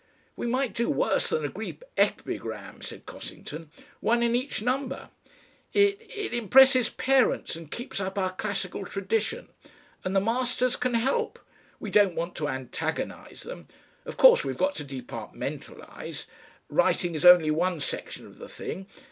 [0.35, 3.69] "We might do worse than a Greek epigram," said Cossington.
[3.99, 5.11] "One in each number.
[5.73, 9.49] It it impresses parents and keeps up our classical tradition.
[10.03, 11.37] And the masters CAN help.
[11.79, 13.67] We don't want to antagonise them.
[14.03, 16.25] Of course we've got to departmentalise.
[16.67, 18.87] Writing is only one section of the thing.